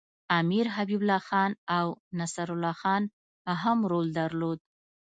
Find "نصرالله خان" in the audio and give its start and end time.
2.19-3.03